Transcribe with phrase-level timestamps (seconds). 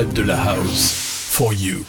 [0.00, 0.92] secrètes de la house.
[1.30, 1.84] For you.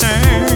[0.00, 0.49] concern.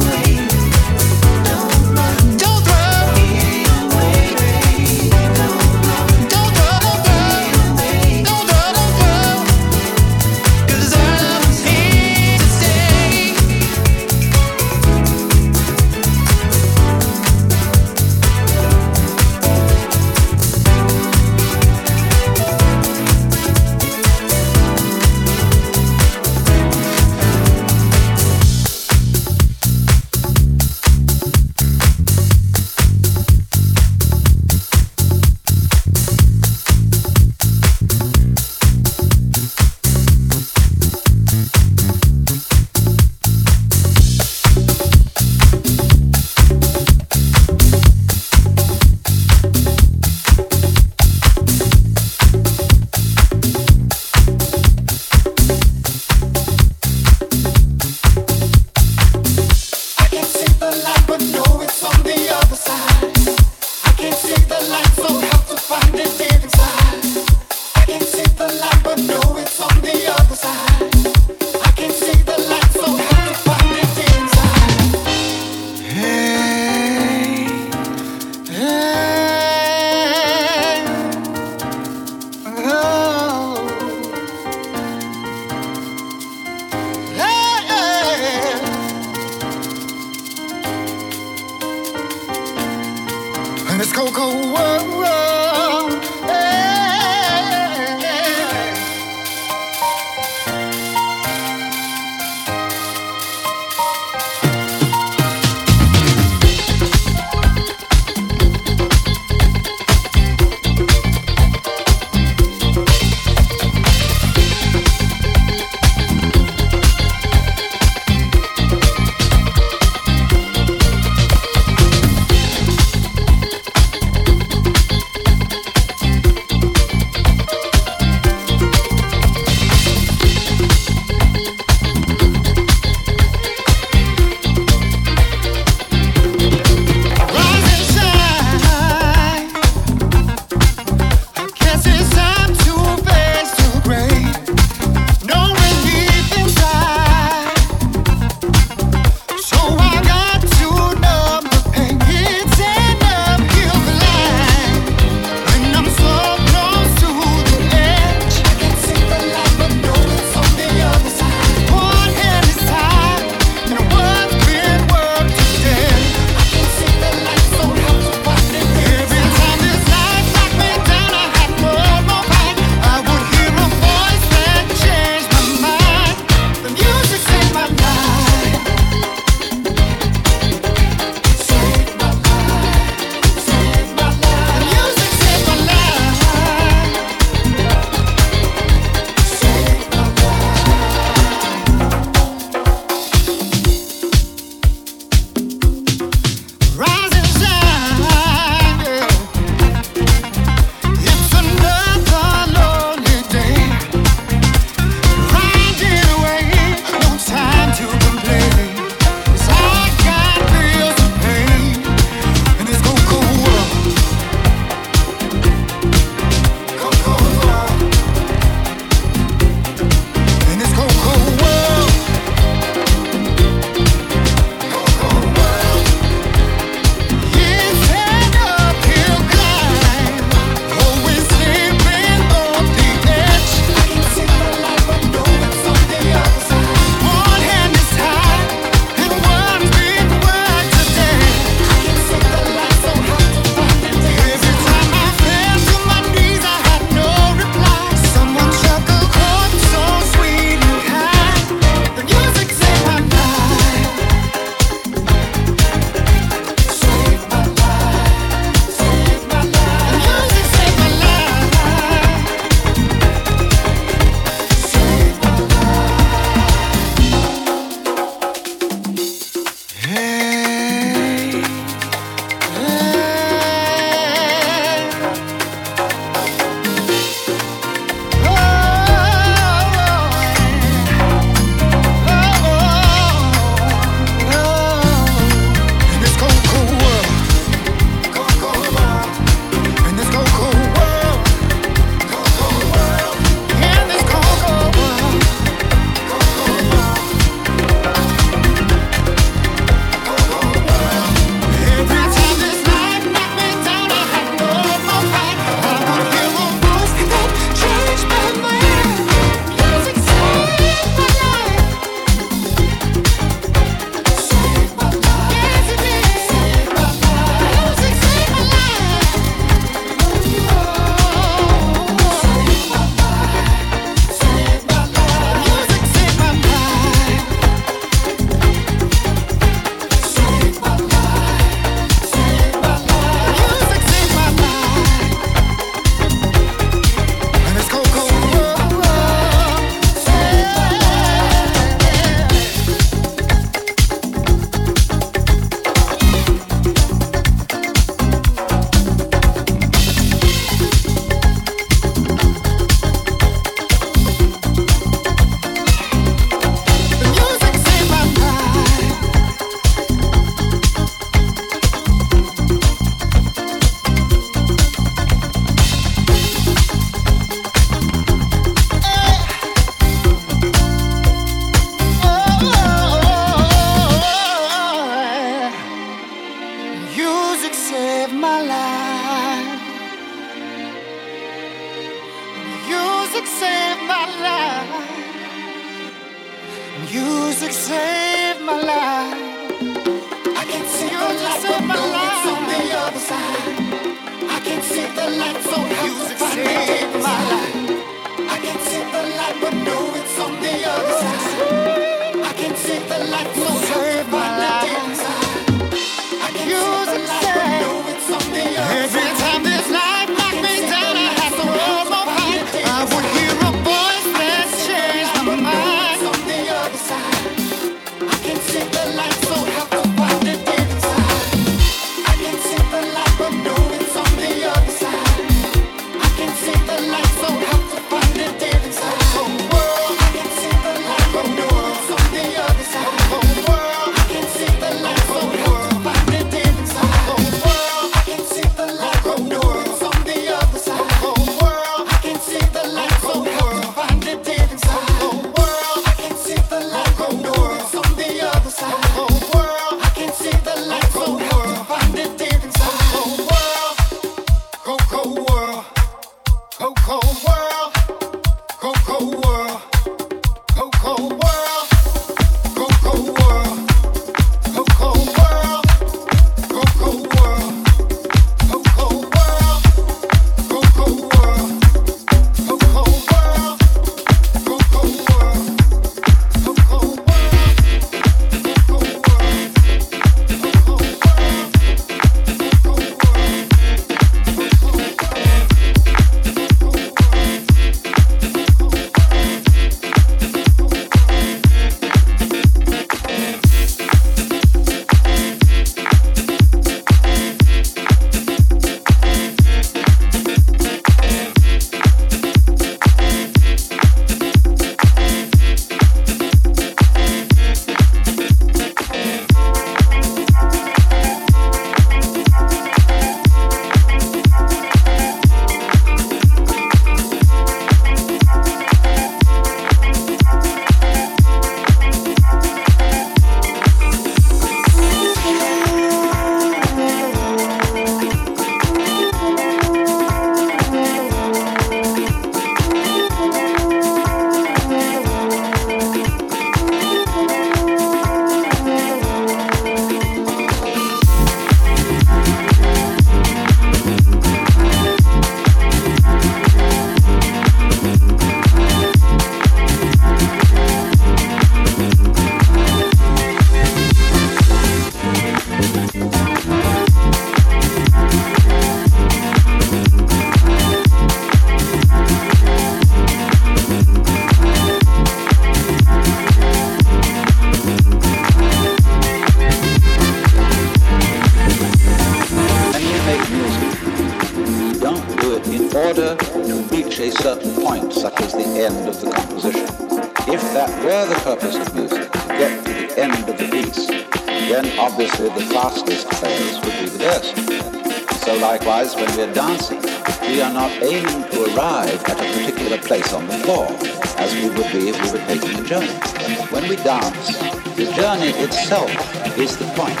[599.44, 600.00] is the point.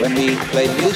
[0.00, 0.95] When we play music,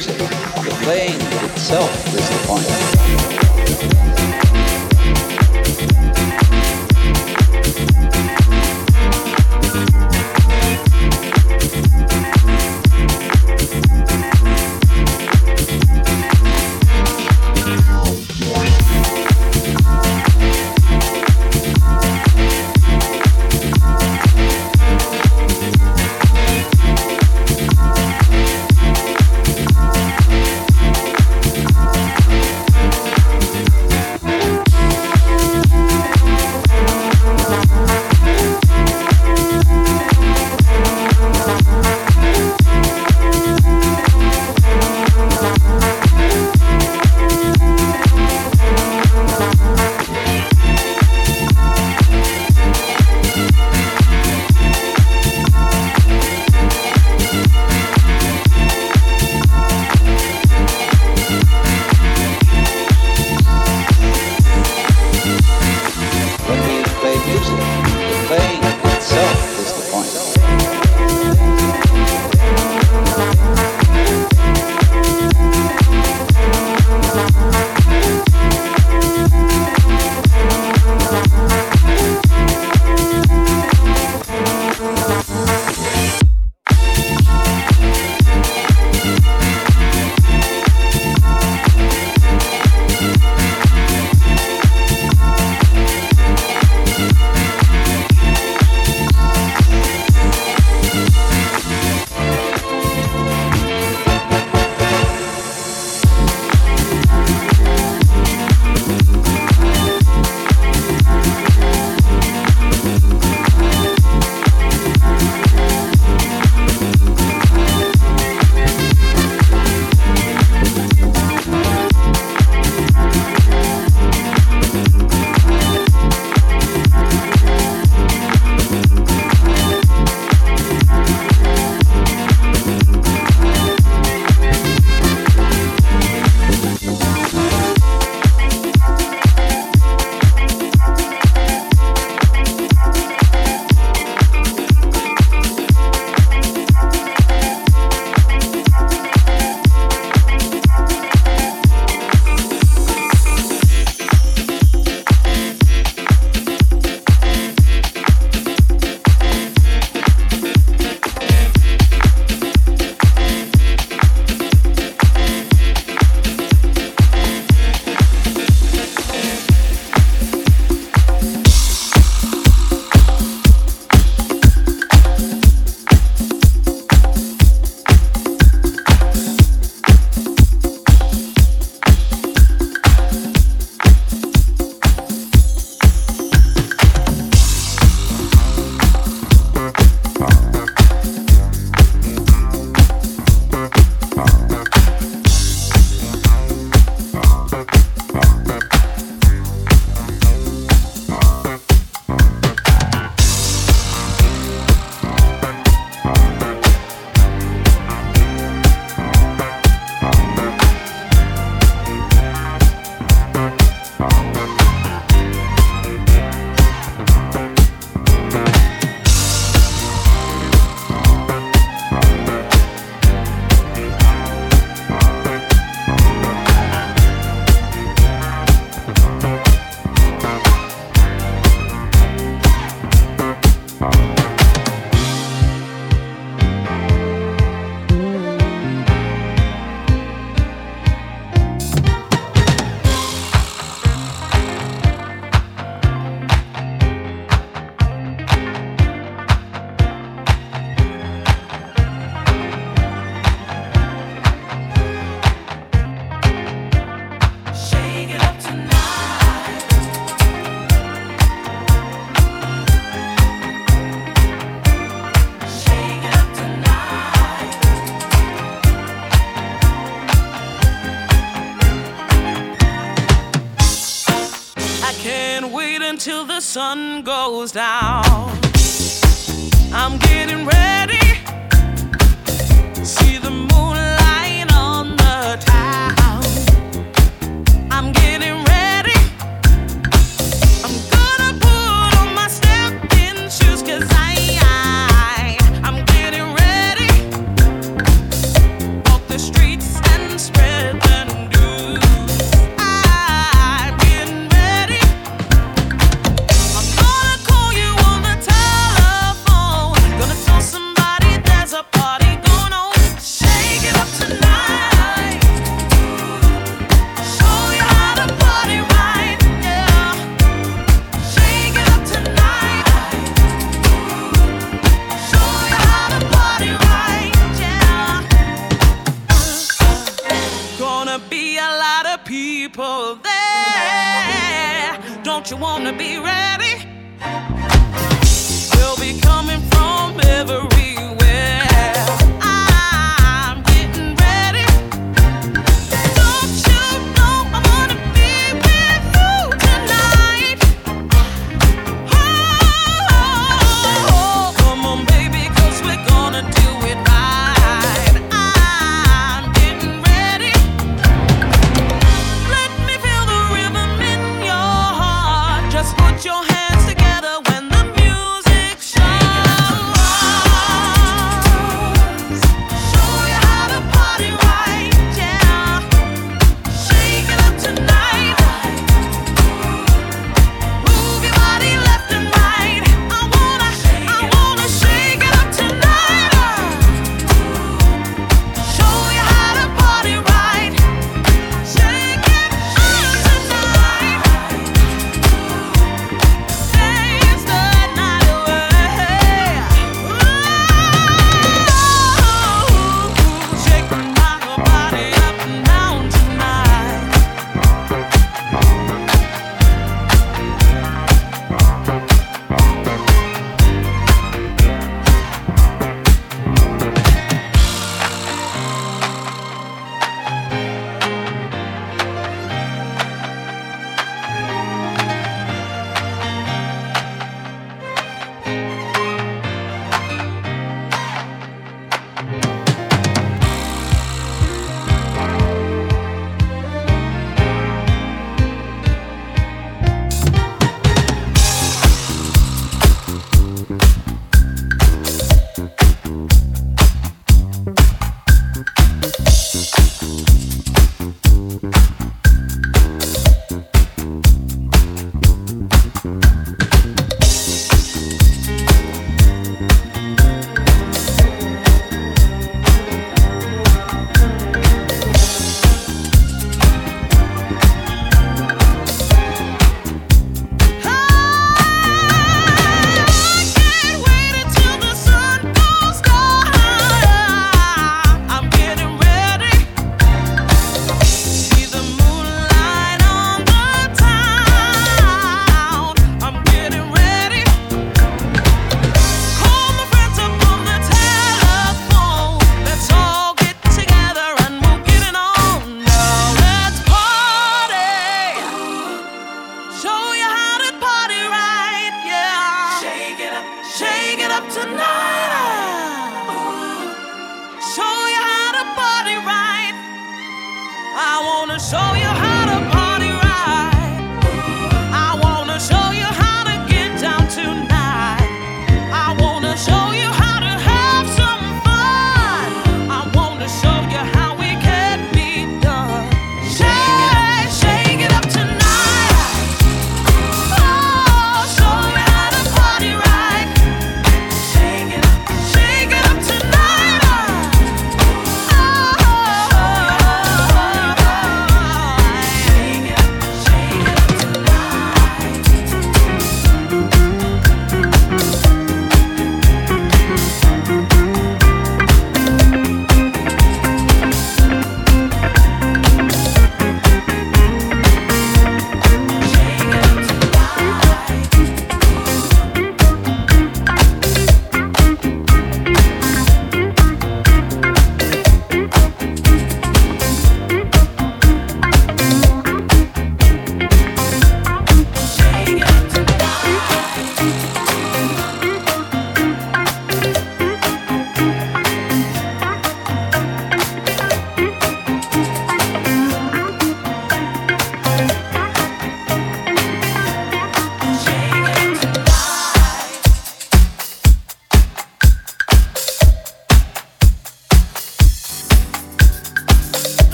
[276.51, 278.20] sun goes down.